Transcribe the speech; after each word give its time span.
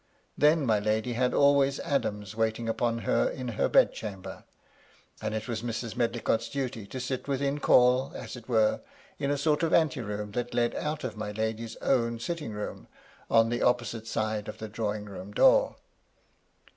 Then 0.35 0.65
my 0.65 0.79
lady 0.79 1.13
had 1.13 1.31
always 1.31 1.79
Adams 1.81 2.35
waiting 2.35 2.67
upon 2.67 2.97
her 3.05 3.29
in 3.29 3.49
her 3.49 3.69
bed 3.69 3.93
chamber; 3.93 4.45
and 5.21 5.35
it 5.35 5.47
was 5.47 5.61
Mrs. 5.61 5.95
Medlicott's 5.95 6.49
duty 6.49 6.87
to 6.87 6.99
sit 6.99 7.27
within 7.27 7.59
call, 7.59 8.11
as 8.15 8.35
it 8.35 8.49
were, 8.49 8.81
in 9.19 9.29
a 9.29 9.37
sort 9.37 9.61
of 9.61 9.73
anteroom 9.75 10.31
that 10.31 10.55
led 10.55 10.73
out 10.73 11.03
of 11.03 11.17
my 11.17 11.31
lady's 11.31 11.75
own 11.83 12.17
sitting 12.19 12.51
room, 12.51 12.87
on 13.29 13.49
the 13.49 13.61
opposite 13.61 14.07
side 14.07 14.47
to 14.47 14.53
the 14.53 14.67
drawing 14.67 15.05
room 15.05 15.33
door. 15.33 15.75